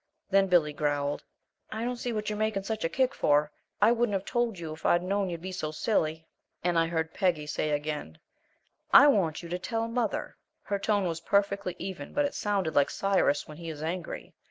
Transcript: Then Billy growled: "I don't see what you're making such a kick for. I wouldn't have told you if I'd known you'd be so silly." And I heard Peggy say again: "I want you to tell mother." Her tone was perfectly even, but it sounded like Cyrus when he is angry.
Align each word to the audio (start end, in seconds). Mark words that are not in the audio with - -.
Then 0.31 0.47
Billy 0.47 0.73
growled: 0.73 1.23
"I 1.71 1.83
don't 1.85 1.97
see 1.97 2.11
what 2.11 2.27
you're 2.27 2.39
making 2.39 2.63
such 2.63 2.83
a 2.83 2.89
kick 2.89 3.13
for. 3.13 3.51
I 3.79 3.91
wouldn't 3.91 4.15
have 4.15 4.25
told 4.25 4.57
you 4.57 4.73
if 4.73 4.83
I'd 4.83 5.03
known 5.03 5.29
you'd 5.29 5.43
be 5.43 5.51
so 5.51 5.69
silly." 5.69 6.25
And 6.63 6.75
I 6.79 6.87
heard 6.87 7.13
Peggy 7.13 7.45
say 7.45 7.69
again: 7.69 8.17
"I 8.91 9.05
want 9.05 9.43
you 9.43 9.49
to 9.49 9.59
tell 9.59 9.87
mother." 9.87 10.37
Her 10.63 10.79
tone 10.79 11.03
was 11.07 11.21
perfectly 11.21 11.75
even, 11.77 12.13
but 12.13 12.25
it 12.25 12.33
sounded 12.33 12.73
like 12.73 12.89
Cyrus 12.89 13.47
when 13.47 13.57
he 13.57 13.69
is 13.69 13.83
angry. 13.83 14.33